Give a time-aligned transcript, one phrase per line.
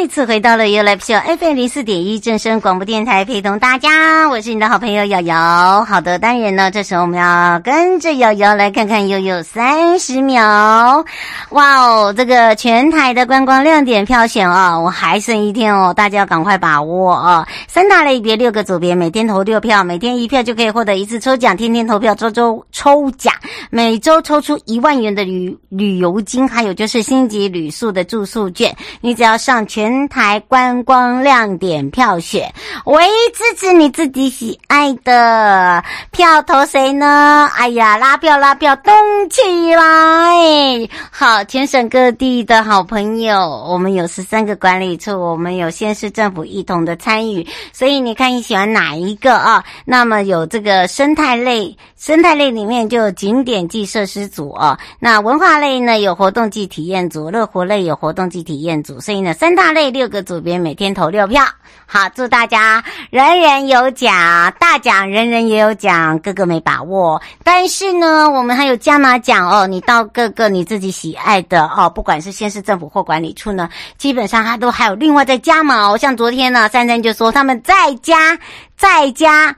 [0.00, 5.84] 再次回到了 YouLive Show FM 零四点一正声广播电台，陪同大家，我是你的好朋友瑶瑶。
[5.84, 11.04] 好的，当然呢，这时候我们要跟着瑶瑶来看看悠悠三十秒。
[11.50, 17.44] 哇哦，这个全台的观光亮点票选哦，我还剩一天哦，大家要赶快把握哦。
[17.66, 23.34] 三大类别六个组别，每天投六票，每天一票就可以获得一次抽奖，天天投票，周周抽奖，
[23.68, 28.72] 每周抽出一万元的旅旅游金，还有就是星级旅宿的住宿券。
[29.00, 29.87] 你只要上全。
[29.88, 32.52] 全台观光亮点票选，
[32.84, 37.48] 唯一支持你自己喜爱的票投谁呢？
[37.56, 38.94] 哎呀，拉票拉票动
[39.30, 40.86] 起来！
[41.10, 49.64] 好，全省各地的好朋友，我们有十三个管理处，我们有县市政府一同的参与，所以你看你喜欢哪一个啊？
[49.86, 59.77] 那么有这个生态类，生态类里面就有景点暨设施组啊，那文化类呢有活动暨体验组，乐活类有活动暨体验组，所以呢三大类。
[59.78, 61.44] 这六个主编每天投六票，
[61.86, 67.22] 好，祝大家人人有奖，大奖人人也有奖，个个没把握。
[67.44, 75.96] 但是呢，我们还有加码奖哦，你到各个你自己喜爱的哦，不管是县市政府或管理处呢，基本上他都还有另外再加码哦。
[75.96, 78.36] 像昨天呢，珊珊就说他们在加
[78.76, 79.54] 在加。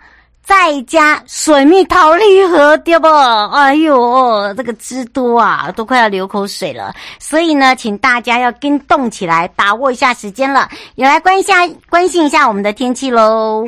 [0.50, 3.06] 再加水蜜桃绿盒，对不？
[3.06, 6.92] 哎呦，这个汁多啊，都快要流口水了。
[7.20, 10.68] 所以呢，请大家要跟动起来，把握一下时间了。
[10.96, 13.64] 也来关一下，关心一下我们的天气喽。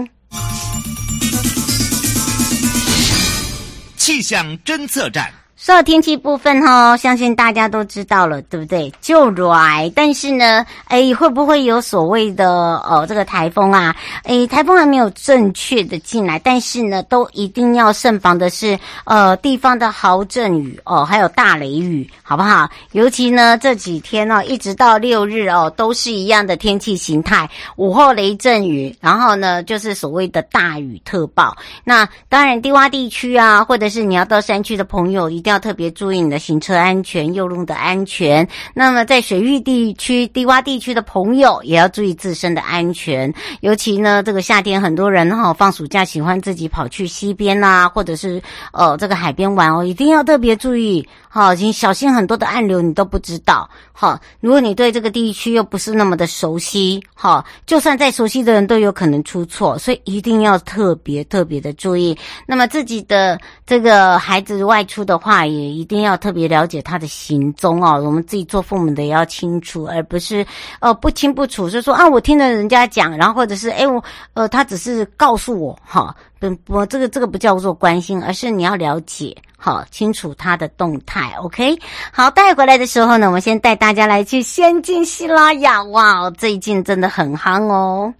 [3.96, 5.41] 气象侦测站。
[5.64, 8.92] 说到天气部分哈，相信大家都知道了，对不对？
[9.00, 13.94] 就来，但是呢，哎，会不会有所谓的呃这个台风啊？
[14.24, 22.68] 哎，台风还没有正确的进来，但是呢，都一定要慎防的是呃地方的豪阵雨哦，还有大雷雨，好不好？
[22.90, 31.56] 尤其呢这几天哦，一直到六日哦，都是一样的天气形态，午后雷阵雨，然后呢就是所谓的大雨特报。
[31.84, 35.62] 那当然，低洼地区啊，或者是你要到山区的朋友，一定要。
[35.62, 38.44] 特别注意你的行车安全、右路的安全。
[38.74, 43.32] 那么，在水域地区、低洼地区的朋友，也要注意自身的安全。
[43.60, 48.42] 尤其呢，这个夏天，很多人哈放暑假，喜欢自己跑去溪边啊，或者是
[48.72, 51.08] 呃这个海边玩哦，一定要特别注意。
[51.34, 53.66] 好，请小心很多的暗流，你都不知道。
[53.90, 62.14] 好，如果你对这个地区又不是那么的熟悉，好，就算再熟悉的人都有可能出错，所以一定要特别特别的注意。
[62.44, 67.98] 那么自己的这个孩子外出的话，也一定要特别了解他的行踪哦。
[68.04, 70.44] 我们自己做父母的也要清楚，而不是
[70.80, 74.04] 呃不清不楚，就说啊，我听了人家讲，然后或者是哎我
[74.34, 79.34] 呃他只是告诉我哈，不不这个这个不叫做关心，而是你要了解。
[79.64, 81.78] 好，清楚它的动态，OK。
[82.12, 88.12] 好，带回来的时候呢，我们先带大家来去仙境西拉雅，哇，最近真的很夯哦。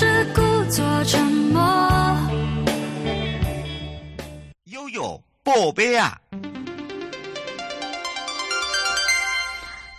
[0.00, 1.60] 是故作沉默。
[4.64, 6.18] 悠悠，宝贝啊。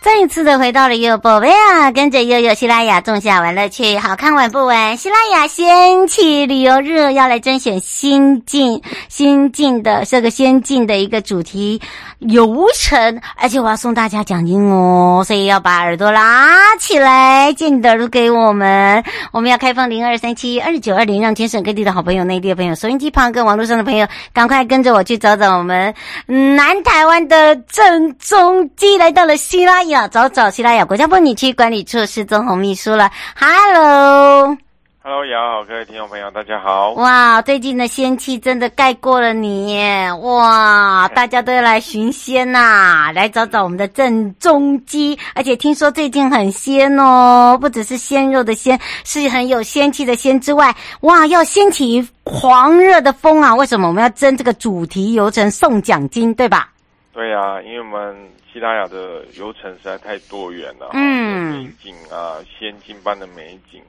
[0.02, 4.96] 再一次的回到了悠悠宝贝啊，跟着悠悠西拉雅种下玩乐趣，好看玩不玩？
[4.96, 11.80] 西拉雅仙气旅游日要来甄选新进新进的这个先进的一个主题
[12.18, 19.04] 游程，而且我要送大家奖金哦，所以要把耳朵拉起来，借你的耳朵给我们。
[19.30, 25.94] 我们要开放零二三七二九二零，让全省各地的好朋友、内地的朋友、收音机旁跟网络上的朋友，赶快跟着我去找找我们
[26.26, 29.91] 南台湾的正宗鸡，来到了西拉雅。
[29.92, 33.10] 要找找西拉雅国家风景区管理处施宗泓秘书了。
[33.38, 36.92] Hello，Hello，雅好，各位听众朋友，大家好。
[36.92, 39.78] 哇，最近的仙气真的盖过了你，
[40.22, 45.18] 哇，大家都要来寻仙呐、啊，来找找我们的正中基。
[45.34, 53.54] 而且听说最近很仙哦，不只是鲜肉的鲜，是很有仙气的仙之外，哇，要掀起狂热的风啊！
[53.54, 56.70] 为什么我们要争这个主题游程送奖金，对吧？
[57.12, 58.16] 对呀、啊，因为我们。
[58.52, 63.80] 西拉雅的游程实在太多元了，嗯，美景啊，仙境般的美景，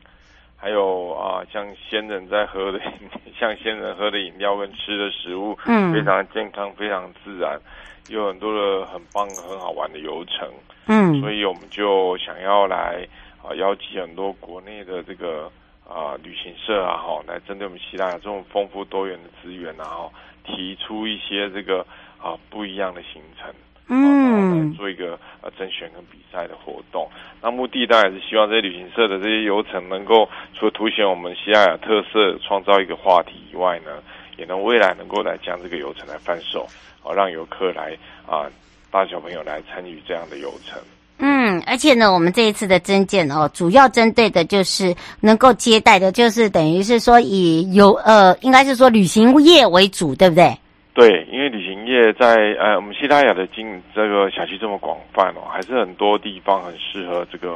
[0.55, 2.79] 还有啊，像仙人在喝的，
[3.37, 7.59] 像仙人喝的饮料跟吃的食物，嗯，非常健康，非常自然，
[8.07, 10.49] 有很多的很棒、很好玩的游程，
[10.87, 13.05] 嗯，所以我们就想要来
[13.43, 15.51] 啊，邀请很多国内的这个
[15.85, 20.09] 啊旅行社啊，哈，来针对我们西拉雅这种丰富多元的资源啊，哈，
[20.45, 21.85] 提出一些这个
[22.17, 23.53] 啊不一样的行程。
[23.89, 27.07] 嗯，做一个呃甄选跟比赛的活动，
[27.41, 30.27] 那目的当然是希望这些旅行社的这些游程能够
[30.57, 33.91] 除了凸显我们西亚雅特色，创造一个话题以外呢，
[34.37, 36.65] 也能未来能够来将这个游程来贩售，
[37.01, 37.95] 好让游客来
[38.25, 38.49] 啊
[38.89, 40.81] 大小朋友来参与这样的游程。
[41.19, 50.57] 嗯，而且呢，我们这一次的增建哦，主要针对的就是能够接待的，就是等于是说以游呃，应该是说旅行业为主，对不对？
[50.95, 51.62] 对，因为旅行
[51.93, 57.47] 业在呃，我们西拉雅的经这个辖区这么广泛哦，还是很多地方很适合这个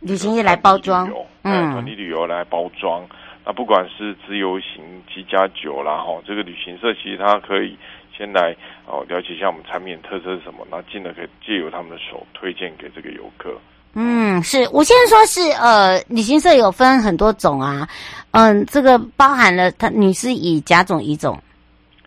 [0.00, 1.08] 旅行业来包装，
[1.42, 3.06] 嗯，团体旅游来包装。
[3.44, 7.76] 那不管是自由行、七加九啦，哈，这个旅行社其实它可以
[8.16, 8.56] 先来
[8.86, 13.54] 哦了解一下我们产品特色是什么，那进而可以借由他们的手推荐给这个游客。
[13.94, 17.88] 嗯，是我先说是呃，旅行社有分很多种啊，
[18.32, 21.38] 嗯，这个包含了它你是乙、甲种、乙种。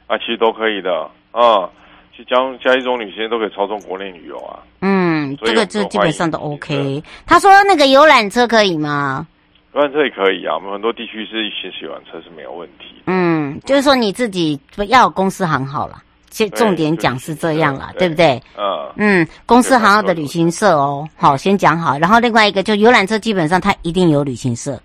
[0.08, 1.70] 啊，其实都可以的啊，
[2.12, 4.60] 其实将加一种旅行都可以操纵国内旅游啊。
[4.82, 7.04] 嗯，这个就基本上都 OK。
[7.26, 9.28] 他说那个游览车可以吗？
[9.74, 12.86] 游览车也可以啊，我们很多地区是行驶游览车是没有问题。
[13.06, 18.42] 嗯，就是说你自己要有公司行好了，其实重点讲是这样啦，对，不对？
[18.58, 21.98] 嗯嗯，公司行号的旅行社哦，好，先讲好。
[22.00, 24.80] 然后另外一个就游览车，基本上它一定有旅行社。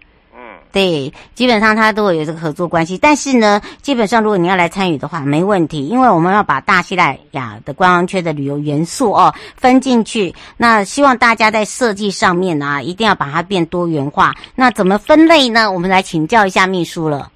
[0.75, 10.35] 对，基本上它都会有这个合作关系，但是呢，基本上如果你要来参与的话，没问题，因为我们要把大西拉雅的观光圈的旅游元素哦分进去。
[10.57, 14.35] 那希望大家在设计上面啊，一定要把它变多元化。
[14.57, 15.71] 那怎么分类呢？
[15.71, 17.31] 我们来请教一下秘书了。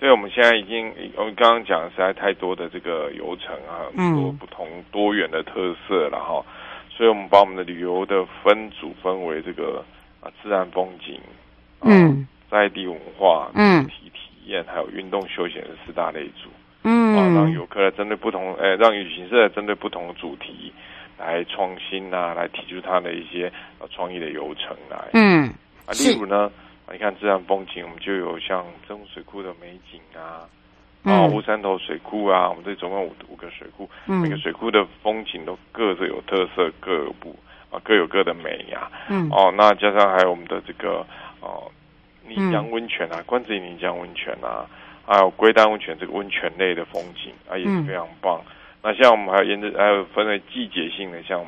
[0.00, 6.42] 对，我们现在已经，我们刚刚讲的实在太多的这个游程啊，很多不同多元的特色了哈，
[6.96, 9.84] 所以我们把我们的旅游的分组分为这个
[10.22, 11.20] 啊自然风景，
[11.82, 12.26] 嗯。
[12.50, 16.48] 在地文化、嗯，体体验，还有运动休闲的四大类组，
[16.82, 20.72] 嗯，啊，让游客来针对不同，呃，让旅行社针对不同的主题
[21.18, 25.48] 来创新啊，来提出他的一些呃创意的游程来，嗯，
[25.84, 26.50] 啊，例如呢，
[26.86, 30.48] 啊，你看自然风景，我们就有像曾水库的美景啊，
[31.04, 37.36] 啊，乌山头水库啊，我们这总共五五个水库，嗯，每个水库的风景都各自有特色，各有不
[37.70, 41.06] 啊，各有各的美呀，嗯，哦，那加上还有我们的这个
[41.40, 41.70] 哦。
[42.28, 44.66] 泥浆温泉啊，关子岭丽江温泉啊，
[45.06, 48.40] 还有龟丹温泉这个温泉类的风景啊，也是非常棒。
[48.44, 51.44] 嗯、那像我们还有沿着还有分为季节性的，像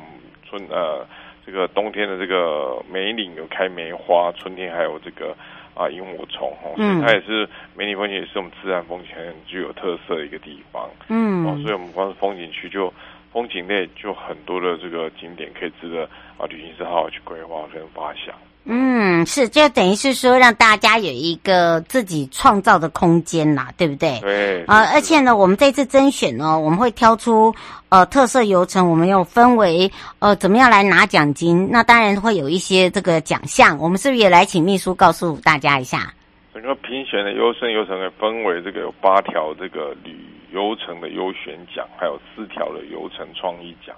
[0.49, 1.05] 春呃
[1.45, 5.35] 这个冬天的这个梅岭有开梅花，春天还有这个
[5.73, 10.89] 啊萤火虫哦，所以它也是梅岭风景，也是我们自然风景很具有特色的一个地方。
[11.09, 12.93] 嗯，哦，所以我们光是风景区就
[13.31, 16.03] 风景类就很多的这个景点可以值得
[16.37, 18.35] 啊旅行社好好去规划跟发想。
[18.63, 24.19] 嗯，是，就等于是说让大家有一个自己创造的空间啦，对不对？
[24.19, 24.63] 对。
[24.65, 27.53] 啊、呃，而且呢，我们这次甄选呢，我们会挑出
[27.89, 36.13] 呃特色游程，我们又分为呃怎么样来拿奖金，那当然会有一些这个奖项，我们是不是也来请秘书告诉大家一下？
[36.53, 43.95] 整个评选的优胜游程会分为这个有八条这个旅游程的优选奖，还有四条的游程创意奖，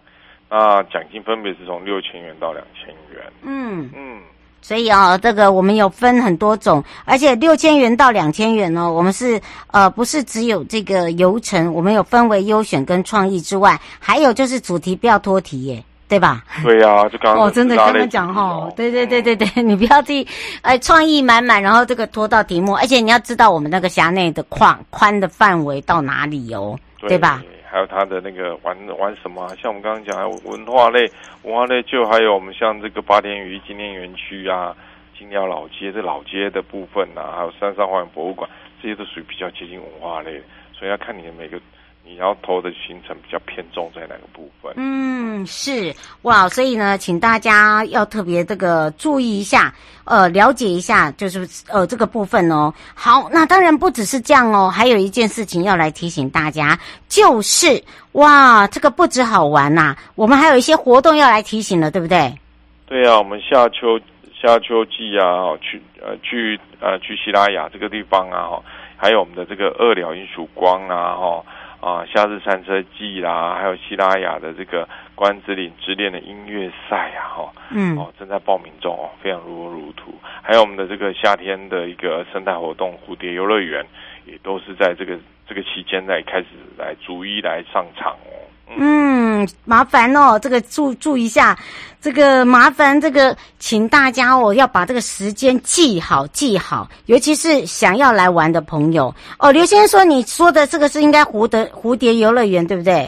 [0.49, 3.21] 那奖金分别是从六千元到两千元。
[3.41, 4.21] 嗯嗯。
[4.63, 15.83] 所以啊，这个我们有分很多种，而且六千元到两千元呢，我们是呃不是只有这个游程，我们有分为优选跟创意之外，还有就是主题不要脱题耶。
[16.05, 16.43] 对吧？
[16.63, 20.27] 对呀、啊，就刚刚哦，真的刚刚讲哈，对对对对对， 你不要自己
[20.61, 27.41] 哎创意满满，然后这个拖到题目，而且你要知道我们那个辖内的宽宽的范围到哪里哦，对，对吧？
[27.73, 31.09] 还有它的那个玩玩什么，像我们刚刚讲，还有文化类，
[31.41, 34.77] 文化类就还有我们像这个八天鱼纪念园区啊，
[35.17, 38.47] 金鸟老街这老街的部分、啊，还有山上花园博物馆，
[38.79, 40.39] 这些都属于比较接近文化类，
[40.71, 41.59] 所以要看你的每个。
[42.05, 44.73] 你要投的行程比较偏重在哪个部分？
[44.75, 52.73] 嗯，是哇，所以呢，请大家要特别这个注意一下，呃，了解一下，就是呃这个部分哦。
[52.93, 57.81] 好，那当然不只是这样哦，还有一件事情要来提醒大家，就是
[58.11, 62.37] 哇，这个不止好玩呐、啊，我们还有一些活动要来提醒了，对不对？
[62.85, 63.97] 对啊，我们夏秋
[64.39, 68.59] 夏秋季啊，去呃去呃去西拉雅这个地方啊，
[68.97, 71.43] 还有我们的这个二寮迎曙光啊，哈。
[71.83, 80.13] 啊，夏日山车季啦，还有西拉雅的这个关子岭之恋的音乐赛啊，哈，嗯，哦，正在报名中哦，非常如火如荼。
[80.41, 83.85] 还有我们的这个夏天的一个生态活动蝴蝶游乐园，
[84.25, 86.47] 也都是在这个这个期间来开始
[86.77, 88.47] 来逐一来上场哦。
[88.67, 91.57] 嗯，麻烦哦，这个注注意一下，
[92.01, 99.51] 这个麻烦这个，请大家哦要把这个时间记好记好，尤其是想要来玩的朋友哦。
[99.51, 103.07] 刘先生说，你说的这个是应该蝴蝶蝴蝶游乐园对不对？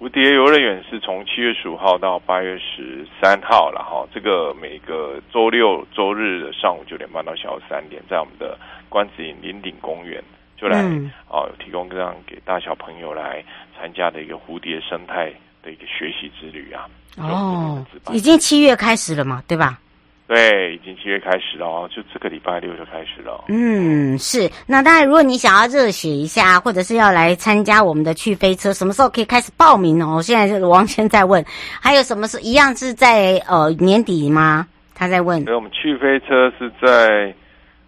[0.00, 8.58] 蝴蝶游乐园是从七月十五号到八月十三号了哈，这个每个周六周日的上午九点半到下午三点，在我们的
[8.88, 10.20] 关子岭林顶公园。
[10.62, 13.42] 就来、嗯、哦，提供这样给大小朋友来
[13.76, 16.86] 参加的一个蝴蝶生态的一个学习之旅啊！
[17.16, 19.80] 哦，已经七月开始了嘛，对吧？
[20.28, 23.44] 对，已经七月开始了哦，就这个礼拜六就开始了。
[23.48, 24.48] 嗯，是。
[24.68, 30.06] 那当然，如果你想要热血一下，或者是要来参加我们的去飞车，什么时候可以开始报名呢？
[30.06, 31.44] 我现在是王先在问，
[31.80, 34.68] 还有什么是一样是在呃年底吗？
[34.94, 35.44] 他在问。
[35.44, 37.34] 对，我们去飞车是在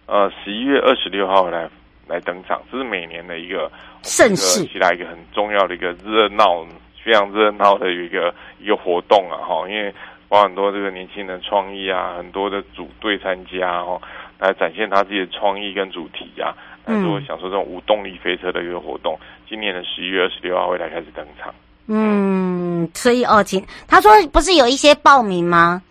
[0.07, 1.69] 呃十一月二十六号来。
[2.07, 3.71] 来登场，这是每年的一个
[4.03, 6.63] 盛事，起来一个很重要的一个热闹、
[7.03, 9.37] 非常热闹的一个一个活动啊！
[9.41, 9.93] 哈，因为
[10.29, 13.99] 包很多这个年轻人创意啊，很多的组队参加哦，
[14.39, 16.53] 来展现他自己的创意跟主题啊，
[16.85, 19.17] 来做享受这种无动力飞车的一个活动。
[19.19, 21.53] 嗯、今年的十一月二十六号会来开始登场。
[21.87, 25.81] 嗯，所以哦，请他说不是有一些报名吗？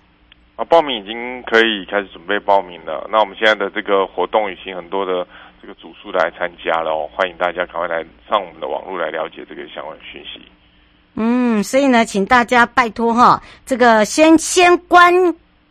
[0.57, 3.09] 啊，报名已经可以开始准备报名了。
[3.11, 5.27] 那我们现在的这个活动已经很多的。
[5.65, 10.39] 这个组数来参加了哦，欢迎大家赶快来上我们的网络来了解这个相关讯息。
[11.15, 15.11] 嗯，所以呢，请大家拜托哈，这个先先观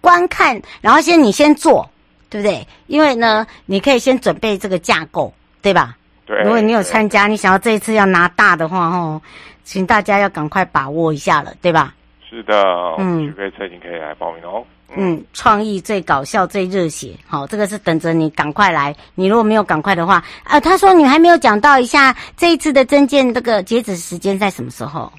[0.01, 1.87] 观看，然后先你先做，
[2.27, 2.65] 对不对？
[2.87, 5.31] 因为呢，你可以先准备这个架构，
[5.61, 5.95] 对吧？
[6.25, 6.41] 对。
[6.41, 9.21] 如果你有参加，你想要这一次要拿大的话，哦，
[9.63, 11.93] 请大家要赶快把握一下了，对吧？
[12.27, 12.63] 是的，
[12.97, 14.65] 嗯，许飞车已经可以来报名哦。
[14.95, 18.95] 嗯，创意最搞笑最热血，好，这个是等着你赶快来。
[19.15, 25.11] 你如果没有赶快的话，啊，他说你还没有讲到一下这一次的证件这个截止时间在什么时候？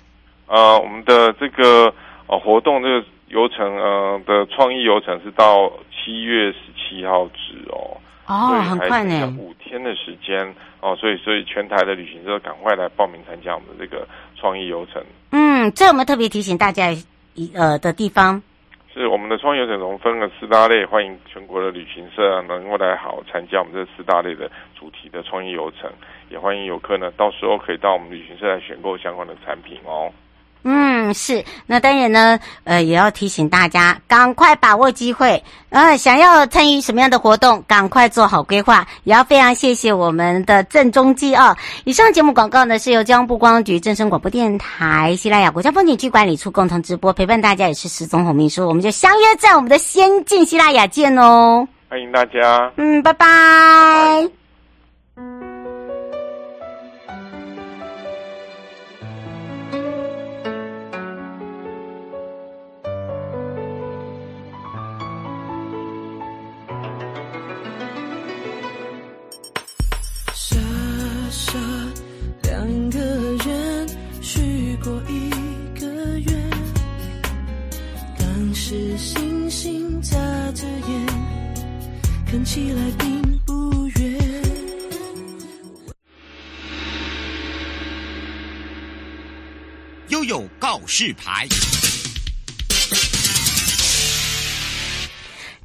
[0.47, 1.93] 呃，我们的这个
[2.27, 7.97] 呃活动这个游程呃的创意游程是到七月十七号止哦。
[8.27, 14.07] 哦，很快呢，五天的时间哦，所以所以全台的旅行社赶快来报名参加我们的这个
[14.41, 15.03] 创意游程。
[15.33, 16.91] 嗯，这有没有特别提醒大家
[17.35, 18.41] 一呃的地方？
[18.95, 24.49] 是我们的创业者中分了四大类，欢迎全国的旅行社能够来好参加我们这四大类的
[24.79, 25.91] 主题的创意游程，
[26.31, 30.13] 也欢迎游客呢到时候可以到我们旅行社来选购相关的产品哦。
[30.67, 31.45] 嗯，是。
[31.67, 35.45] 那当然呢，呃，也要提醒大家，赶快把握机会。
[35.69, 38.87] 呃，想要参与什么样的活动，赶快做好规划。
[39.05, 41.55] 也要非常谢谢我们的郑中基啊。
[41.85, 48.67] 以上节目广告呢，是由交通部观光局、正声广播电台、西拉雅国家风景区管理处共同直播，陪伴大家也是施宗红秘书。
[48.67, 51.69] 我们就相约在我们的仙境西拉雅见哦。
[51.91, 52.73] 欢迎大家。
[52.79, 53.27] 嗯，拜拜。
[53.27, 54.44] 拜拜。
[90.97, 91.49] 示牌。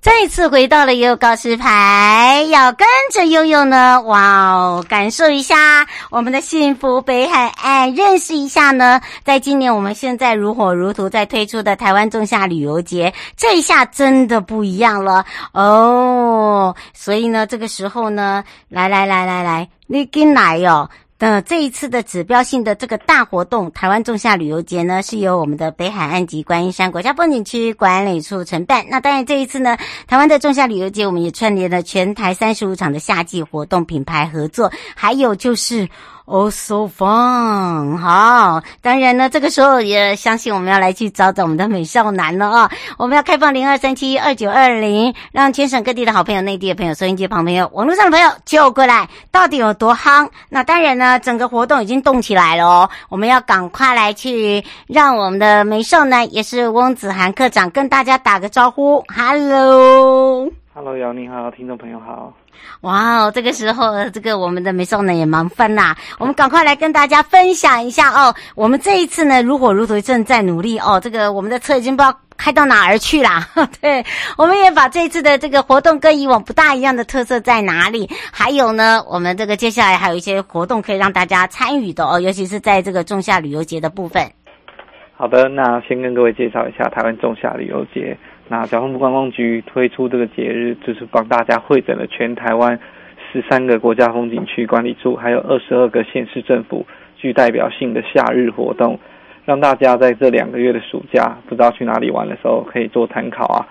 [0.02, 16.76] 再次回到了悠悠告示牌，要跟着悠悠呢，哇哦，感受一下我们的幸福北海岸，认识一下呢，在今年我们现在如火如荼在推出的台湾仲夏旅游节，这一下真的不一样了哦。
[16.92, 20.90] 所以呢，这个时候呢，来来来来来，你进来哟、哦。
[21.20, 28.86] 的这一次的指标性的这个大活动，台湾仲夏旅游节呢，是由我们的北海岸及观音山国家风景区管理处承办。
[28.90, 35.88] 那当然，这一次呢，台湾的仲夏旅游节，我们也串联了全台三十五场的夏季活动品牌合作，还有就是。
[36.32, 37.98] Oh so fun！
[37.98, 42.72] 好，当然呢，这个时候也相信我们要来去找找我们的美少男了啊！
[43.00, 50.30] 我们要开放零二三七二九二零，让全省各地的好朋友、内地的朋友、收音机旁朋友、网络上的朋友就过来，到底有多夯？
[50.50, 62.34] 那当然呢，整个活动已经动起来了哦，我们要赶快来去让我们的美少男，也是翁子涵课长跟大家打个招呼，hello，Hello，Hello，姚你好，听众朋友好。
[62.82, 65.96] 哇哦，这个时候，这个我们的美少呢也忙翻啦。
[66.20, 68.34] 我们赶快来跟大家分享一下哦。
[68.56, 71.00] 我们这一次呢，如火如荼，正在努力哦。
[71.00, 73.48] 这个我们的车已经不知道开到哪儿去啦。
[73.82, 74.04] 对，
[74.38, 78.10] 我们也把这一次的这个活动跟以往不大一样的特色在哪里？
[78.32, 84.24] 还有呢，我们这个接下来还有一些活动可以让大家参与的哦，尤其是在这个仲夏旅游节的部分。
[85.16, 88.18] 好的，那先跟各位介绍一下台湾仲夏旅游节。
[88.52, 92.80] 那交通部观光局推出这个节日，就是帮大家汇整了全台湾
[93.32, 96.84] 十三个国家风景区管理处，还有二十二个县市政府
[97.16, 99.00] 具代表性的夏日活动，
[99.46, 103.68] 让大家在这两个月的暑假不知道去哪里玩的时候可以做参考啊。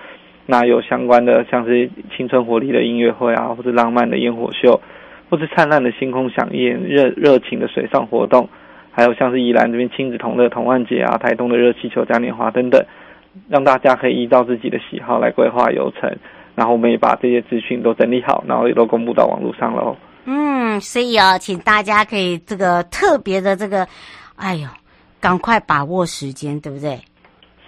[0.46, 4.80] 那有相关的像是青春活力的音乐会啊，或是浪漫的烟火秀，
[5.28, 8.48] 或是灿烂的星空饗宴、热热情的水上活动，
[8.92, 12.80] 还有像是宜兰这边亲子同乐童玩节啊，台东的热气球嘉年华等等。
[13.48, 16.16] 让大家可以依照自己的喜好来规划游程，
[16.54, 19.96] 然后我们也把这些资讯都整理好，然后也都公布到网络上喽。
[20.24, 23.86] 嗯，所以啊，请大家可以这个特别的这个，
[24.36, 24.68] 哎呦，
[25.20, 26.98] 赶快把握时间，对不对？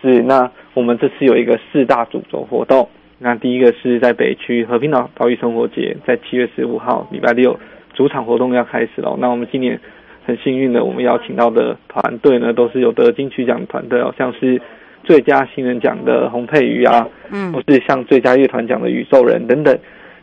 [0.03, 0.23] 是。
[0.23, 7.59] 那我们这次有一个四大主轴活动，那第一个是在北区和平岛岛屿生活节，在七月十五号礼拜六
[7.95, 9.17] 主场活动要开始了。
[9.19, 9.81] 那我们今年
[10.27, 14.61] 很幸运的，我们邀请到的团队呢，都是有得金曲奖的团队哦，像是。
[15.03, 19.77] 最佳新人奖的洪佩瑜啊，嗯，或是像最佳乐团奖的宇宙人等等，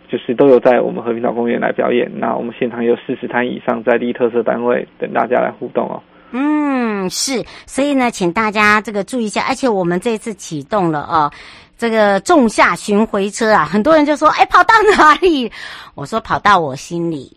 [0.10, 2.10] 就是都有在我们和平岛公园来表演。
[2.16, 6.02] 那我们现场有四十摊以上在地特色单位等大家来互动哦。
[6.32, 11.32] 嗯，是，所以呢，请大家这个注意一下，而且我们这次启动了哦，
[11.78, 15.52] 这个仲夏巡回车啊，很多人就说，哎，跑到哪里？
[15.96, 17.32] 我说跑到我心里，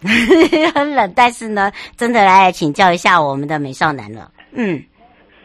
[0.74, 4.82] 很冷，但是呢，真的来请教一下我们的美少男了，嗯。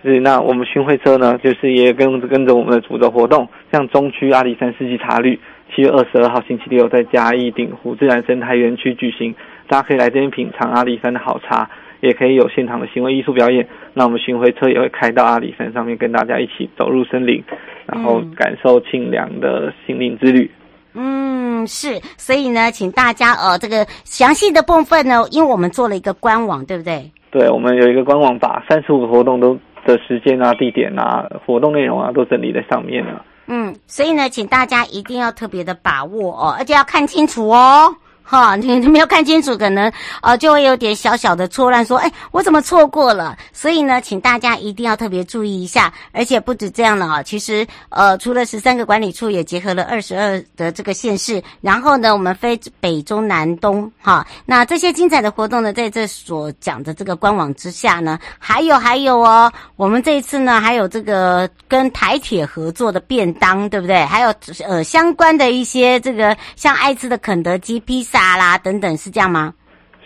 [0.01, 5.38] 是，那我们巡回车呢，就是也跟跟着我们的主轴活动，像中区阿里山四季茶旅，
[5.75, 9.35] 七月二十二号星期六在嘉义鼎湖自然生态园区举行，
[9.67, 13.67] 大家可以来这边品尝阿里山的好茶，也可以有现场的行为艺术表演。
[13.93, 17.43] 那我们巡回车也会开到阿里山上面，跟大家一起走入森林，
[17.85, 20.49] 然后感受清凉的心灵之旅。
[20.93, 27.12] 嗯，是，所以呢，请大家呃，这个详细的部分呢，因为我们做了一个官网，对不对？
[27.31, 29.59] 对，我们有一个官网，把三十五个活动都。
[29.89, 33.25] 的时间啊、地点啊、活动内容啊，都整理在上面了。
[33.47, 37.95] 嗯，所以呢，请大家一定要特别的把握哦，而且要看清楚哦。
[38.29, 43.35] 哈，你没有看清楚，可能呃就会有点小小的错乱，说，哎，我怎么错过了？
[43.51, 45.91] 所以呢，请大家一定要特别注意一下。
[46.11, 54.23] 而且不止这样了啊，其实呃，除了十三个管理处，也结合了二十二的这个县市，然后呢，我们飞北中南东哈。
[54.45, 64.05] 那这些精彩的活动呢，在这所讲的这个官网之下呢，还有还有哦，我们这一次呢，还有这个跟台铁合作的便当，对不对？
[64.05, 64.31] 还有
[64.67, 68.18] 呃相关的一些这个像爱吃的肯德基披萨。
[68.19, 69.53] 啦啦等等是这样吗？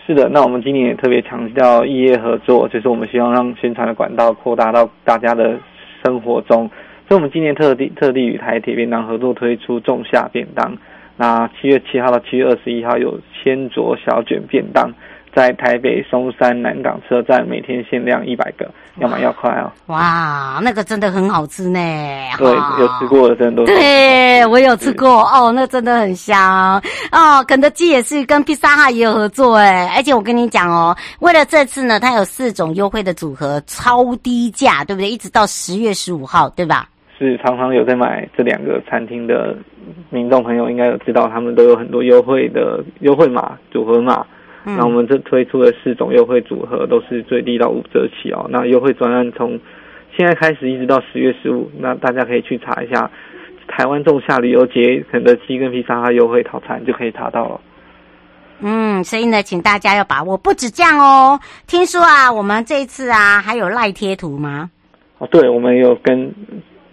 [0.06, 5.58] 是的，那我们今年也特别强调异业合作，就是我们希望让宣传的管道扩大到大家的
[6.04, 6.70] 生活中，
[7.08, 10.76] 所以我们今年特地特地与台铁便当合作推出仲夏便当，
[11.16, 14.92] 那七月七号到七月二十一号有千卓小卷便当。
[15.34, 19.72] 在台北松山南港车站，每天限量一百个，要买要快哦。
[19.86, 21.78] 哇，那个真的很好吃呢。
[22.38, 23.66] 对，有吃过的真的都。
[23.66, 27.42] 对，我有吃过哦，那真的很香哦。
[27.48, 35.10] 肯德基也是跟披萨哈也有合作哎，而且我跟你讲哦，为了这次呢，它有四种优惠的组合，超低价，对不对？
[35.10, 36.88] 一直到十月十五号，对吧？
[37.18, 39.56] 是，常常有在买这两个餐厅的
[40.10, 44.24] 民众朋友应该有知道，他们都有很多优惠的优惠码组合码。
[44.64, 48.46] 那我们这推出的四种优惠组合都是最低到五折起哦。
[48.50, 49.60] 那优惠专案从
[50.16, 53.10] 现在开始一直到十月十五，那大家可以去查一下
[53.68, 57.60] 台湾仲夏旅游节肯德基跟披萨哈优惠套餐就可以查到了。
[58.60, 60.38] 嗯，所以呢，请大家要把握。
[60.38, 64.70] 不止这样哦，听说啊，我们这一次啊，还有赖贴图吗？
[65.18, 66.32] 哦，对，我们有跟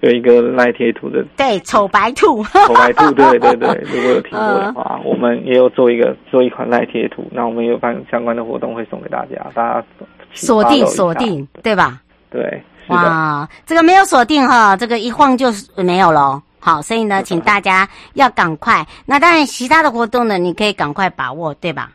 [0.02, 9.86] 有一个赖贴图的，对，丑白兔，丑白兔， 对对对，如果有听过的话，呃、我们也有做一个做一款赖贴图，那我们有办相关的活动会送给大家，大家
[10.34, 12.02] 锁定锁定，对吧？
[12.30, 16.42] 对，哇，这个没有锁定哈，这个一晃就没有了。
[16.60, 18.86] 好，所以呢，请大家要赶快。
[19.06, 21.92] 那当然，其他的活动呢，你可以赶快把握，对吧？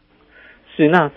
[0.77, 0.89] 是。
[0.89, 1.09] 那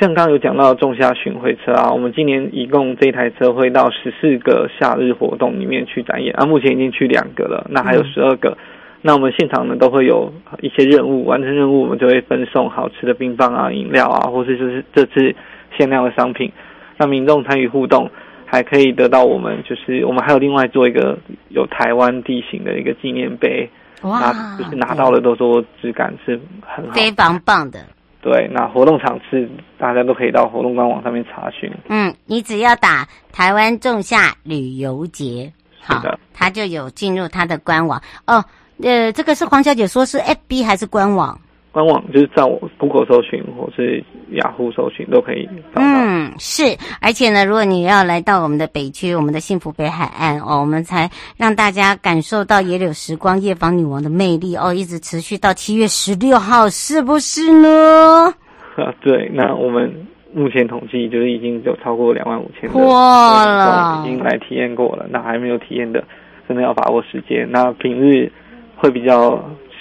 [0.00, 8.50] 像刚刚有讲到仲夏巡回车啊，我们今年一共这台车会到十四个夏日活动里面去展演啊，目前已经去两个了，那还有十二个。
[8.50, 8.58] 嗯、
[9.02, 15.34] 那我们现场呢都会有一些任务，完成任务我们就会分送好吃的冰棒啊、饮料啊，或是就是这次
[15.76, 16.52] 限量的商品，
[16.96, 18.10] 让民众参与互动。
[18.50, 21.18] 还可以得到我们，就是我们还有另外做一个
[21.50, 23.68] 有台湾地形的一个纪念碑，
[24.04, 27.78] 哇，就是拿到了都说质感是很好，非常棒的。
[28.20, 31.72] 对，那活动场次大家都可以到活动官网上面查询。
[31.88, 38.02] 嗯，你只要打台湾仲夏旅游节，好的，它就有进入它的官网。
[38.26, 38.44] 哦，
[38.82, 41.40] 呃，这个是黄小姐说是 FB 还是官网？
[41.70, 44.02] 官网就是在我 Google 搜寻或是
[44.32, 45.86] 雅虎搜寻都可以找到。
[45.86, 46.62] 嗯，是，
[47.00, 58.32] 而且呢，如果你要来到我们的北区，我们的幸福北海岸哦，我们才让大家感受到野柳时光夜访女王的魅力哦，一直持续到七月十六号，是不是呢？
[58.76, 65.06] 啊， 对，那我们目前统计就是已经有超过两万五千人哇了，已经来体验过了。
[65.10, 66.02] 那还没有体验的，
[66.48, 67.46] 真的要把握时间。
[67.50, 68.32] 那平日
[68.76, 69.38] 会比较。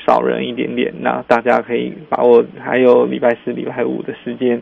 [0.08, 4.60] 少人一点点，那大家可以把握还有礼拜四、礼拜五的时间，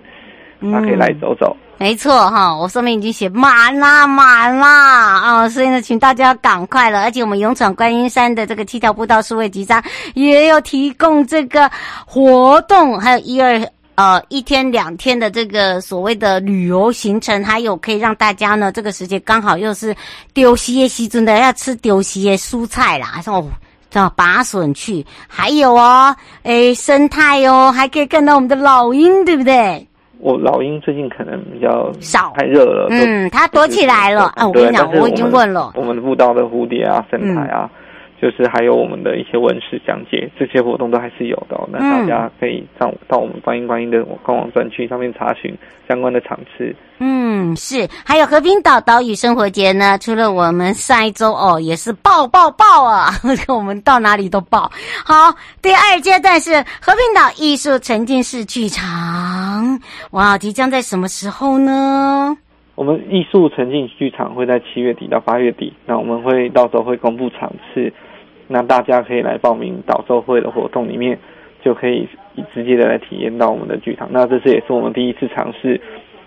[0.59, 1.55] 那可以来走走。
[1.77, 7.03] 没错哈，我上面已经写满啦，满啦啊，所以呢，请大家赶快了。
[7.03, 11.69] 而且我们勇闯观音山的这个七条步道数位集章也有提供这个
[12.07, 13.61] 活动，还有一二
[13.95, 19.93] 呃一天两天的这个所谓的旅游行程，还有可以让大家呢这个时间刚好又是
[20.33, 23.45] 丢西耶西尊的要吃丢西耶蔬菜啦，哦。
[23.95, 29.87] 到拔笋去，还有哦，哎，生态哦，还可以看到我们的老鹰，对不对？
[30.19, 34.23] 我老鹰最近可能比较少，太热了，嗯，它躲起来了。
[34.35, 37.69] 啊，我跟你讲，我已经问了，我们的步道的蝴蝶啊，生态啊。
[37.71, 37.81] 嗯
[38.21, 41.67] 就是还有我们的一些文史讲解，这些活动都还是有的，哦。
[41.71, 45.53] 那大家可以上到我们观音观音的官网专区上面查询
[45.87, 46.73] 相关的场次。
[46.99, 47.87] 嗯，是。
[48.05, 53.09] 还有和平岛岛屿生活节呢，除了我们上一周哦，也是爆爆爆啊！
[53.47, 54.71] 我们到哪里都爆。
[55.03, 59.79] 好，第二阶段是和平岛艺术沉浸式剧场，
[60.11, 62.35] 哇，即将在什么时候呢？
[62.75, 67.91] 我们艺术沉浸剧场会在七月底到八月底，那我们会到时候会公布场次。
[68.47, 71.17] 那大家可以来报名导售会的活动里面，
[71.63, 72.07] 就可以
[72.53, 74.07] 直接的来体验到我们的剧场。
[74.11, 75.81] 那这次也是我们第一次尝试。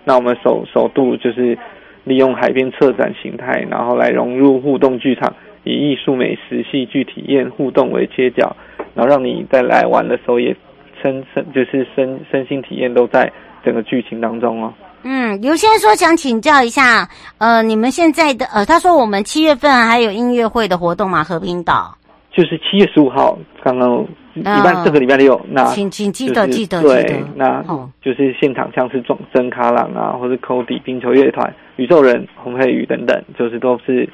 [0.05, 1.57] 那我们首首度就是
[2.03, 8.55] 利用海边策展形态，然后来融入互动剧场，以艺术、美食、戏剧体验互动为切角，
[8.95, 10.55] 然后让你在来玩的时候也
[11.01, 13.31] 身身就是身身心体验都在
[13.63, 14.73] 整个剧情当中哦。
[15.03, 21.23] 嗯，刘先生说想请教一下，呃，你们现在的呃，他说我们七月份还有音乐会的活动吗？
[21.23, 21.98] 和平岛。
[22.39, 24.01] 就是七月十五号，刚刚
[24.33, 27.61] 礼拜这个礼拜六，那请请记得记得对，那
[28.01, 34.07] 就是现场像是中真卡朗啊，或是 Cody 冰球乐团、宇宙人、红黑鱼等等，就是都是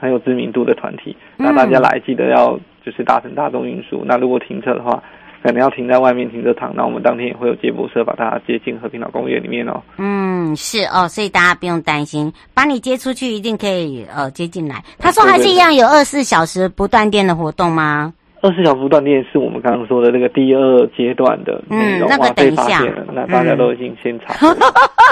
[0.00, 1.16] 很有知名度的团体。
[1.36, 4.02] 那大家来记得要就是搭乘大众运输。
[4.04, 5.00] 那如果停车的话，
[5.42, 9.80] 可能要停在外面停车场，那我们当天也会有接驳车把它接进和平岛公园里面哦。
[9.96, 14.82] 嗯，是哦，所以大家不用担心，把你接出去一定可以呃接进来。
[14.98, 18.12] 他说还是一样有二十四小时不断电的活动吗？
[18.40, 21.60] 二十四小时不断电是我们刚刚说的那个第二阶段的。
[21.70, 24.34] 嗯，那个等一下，那大家都已经先查。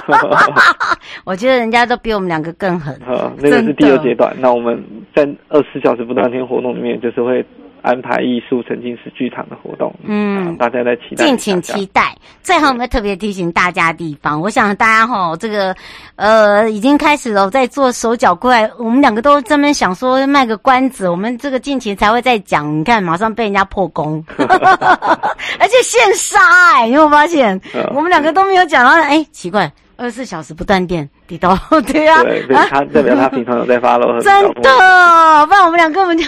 [1.25, 2.95] 我觉得人家都比我们两个更狠。
[3.07, 4.33] 呃，那个是第二阶段。
[4.39, 4.81] 那我们
[5.15, 7.45] 在二十四小时不断电活动里面，就是会。
[7.83, 12.17] 安排艺术沉浸式剧场的活动，嗯，大家在期待，敬请期待。
[12.43, 15.75] 最后，我们特别提醒大家的地方，我想大家哈，这个
[16.17, 18.69] 呃已经开始了，在做手脚快。
[18.79, 22.79] 我们两个都专门想说卖个关子，我们这个近期才会再讲。
[22.79, 26.39] 你看，马上被人家破功， 而且现杀
[26.75, 26.87] 哎！
[26.87, 27.61] 你有没有发现？
[27.95, 31.59] 我们两个都没有讲到，哎，奇怪，二十四小时不断电，地道
[31.93, 36.25] 对呀，对，他代表他平常有在发了， 真的，不然我们两个根本就。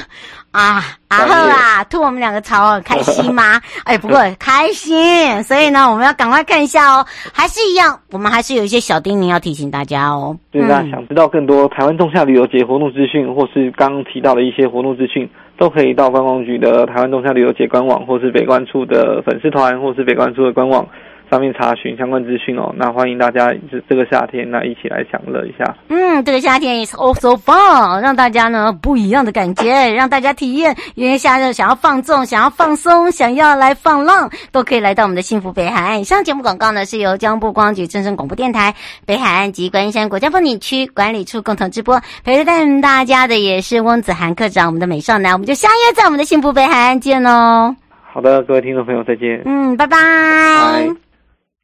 [0.50, 1.84] 啊啊呵啊！
[1.84, 3.60] 吐我们两个超很开心吗？
[3.84, 7.04] 哎，不过 开心，所以呢，我们要赶快看一下哦。
[7.34, 10.34] 还是一样，我们还是有一些小叮咛要提醒大家哦。
[10.50, 15.28] 对，那想知道更多台湾仲夏旅游节活动资讯，或是刚刚提到的一些活动资讯，
[15.58, 20.84] 都可以到观光局的台湾仲夏旅游节官网，或是北关处的粉丝团，或是北关处的官网。
[21.30, 25.76] 上面查询相关资讯哦，那欢迎大家这这个夏天那一起来享乐一下。
[25.88, 36.00] 嗯，这个夏天 is also fun，让大家呢不一样的感觉，让大家体验，炎炎夏日想要放纵、想要放松、想要来放浪，都可以来到我们的幸福北海岸。
[36.00, 47.76] 以上节目广告呢是由交通部光局正声广播电台北海岸及观音山国家风景区管理处共同直播，陪伴大家的也是翁子涵课长，我们的美少男，我们就相约在我们的幸福北海岸见哦。
[48.10, 49.42] 好的，各位听众朋友再见。
[49.44, 49.96] 嗯，拜拜。
[49.98, 51.07] 拜。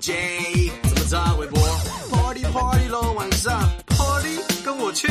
[0.00, 1.36] J 怎么着？
[1.38, 1.60] 微博
[2.10, 5.08] party party 咯，晚上 party 跟我去，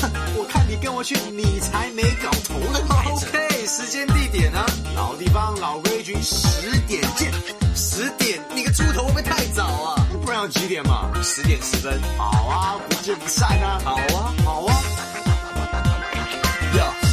[0.00, 2.80] 哼， 我看你跟我去，你才没搞头呢
[3.12, 4.64] ？OK，时间地点呢？
[4.94, 7.32] 老地方，老规矩，十点见。
[7.74, 8.40] 十点？
[8.54, 10.06] 你个猪头，会不会太早啊？
[10.24, 11.10] 不然要几点嘛？
[11.22, 12.00] 十点十分。
[12.16, 13.80] 好啊，不见不散啊！
[13.84, 14.74] 好啊，好啊。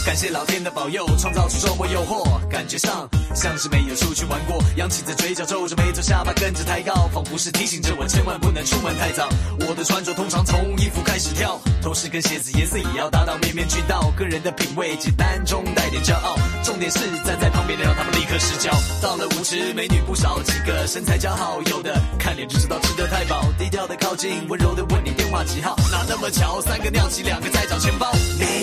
[0.05, 2.23] 感谢老天的保佑，创造出周末诱惑。
[2.47, 9.27] 感觉上像是没有出去玩过，扬起的嘴角，皱着眉头，下巴跟着抬高，仿佛是提醒着我，千万不能出门太早。
[9.67, 16.37] 我的穿着通常从衣服开始挑，头饰跟鞋子颜色也要达到面面俱到，个人的品味简单中带点骄傲。
[16.63, 18.71] 重点是站在旁边的让他们立刻失焦。
[19.01, 25.75] 到了舞池，美女不少，几个身材姣好，有的看脸就知道吃得太饱，低调的靠近，温柔的问你电话几号？
[25.91, 28.11] 哪那么巧，三个尿急，两个在找钱包。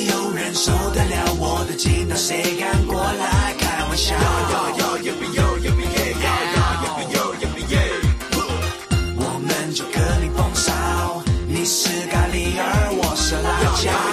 [0.43, 4.17] 忍受得了我的劲道谁敢过来开玩笑？
[9.15, 13.49] 我们就格林风骚你是咖喱而我是辣
[13.81, 14.12] 椒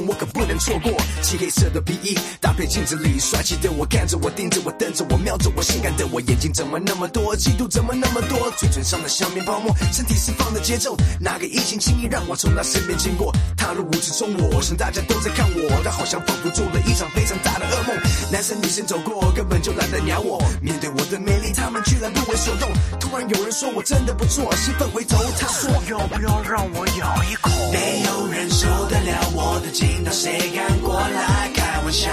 [0.00, 13.32] 我可不能错过，漆黑色的皮衣搭配镜子里帅气的我，看着我，盯着我，瞪着我，瞄着我，性感的我，眼睛怎么那么多，嫉妒怎么那么多，嘴唇上的香槟泡沫，身体释放的节奏，哪个异性轻易让我从他身边经过？
[13.56, 17.96] 踏入舞池中，我想大家都在看我，但好像仿佛做了一场非常大的噩梦。
[18.30, 22.70] 男生女生走过，根本就懒得鸟我，面对我的美丽，他们居然不为所动。
[22.98, 27.50] 突然有人说我真的不错，兴奋回头，他说要不要让我咬一口？
[27.72, 29.52] 没有人受得了我。
[29.62, 32.08] 的听到，谁敢过来开玩笑？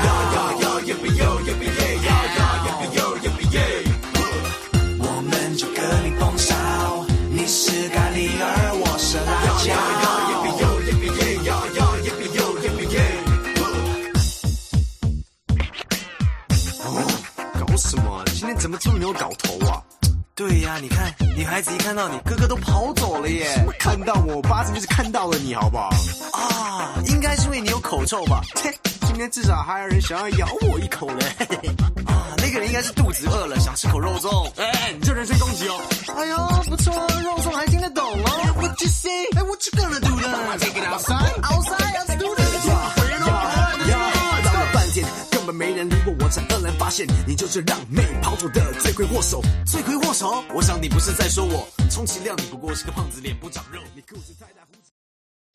[21.60, 23.46] 孩子一看到你，个个都跑走了耶。
[23.78, 25.90] 看到我，八成就是看到了你，好不好？
[26.32, 28.40] 啊，应该是因为你有口臭吧？
[28.56, 31.26] 切，今天至少还有人想要咬我一口嘞。
[32.08, 34.50] 啊，那个人应该是肚子饿了，想吃口肉粽。
[34.56, 35.82] 哎，你这人身攻击哦。
[36.16, 36.38] 哎呦，
[36.70, 38.54] 不错，肉粽还听得懂哦。
[38.56, 39.28] What you say?
[39.34, 40.60] What you gonna do then?
[40.60, 42.50] Take it outside, outside, let's do this.
[45.52, 45.99] 没人理我，我
[46.30, 49.42] 才愕然发现，你就是让妹跑走的罪魁祸首。
[49.66, 50.44] 罪魁祸首？
[50.54, 53.82] 我想你不是在说我，充其量你不过是个胖子，脸不长肉。
[53.96, 54.59] 你裤子太大。